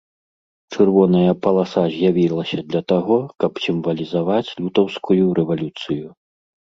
[0.75, 6.07] Чырвоная паласа з'явілася для таго, каб сімвалізаваць лютаўскую рэвалюцыю.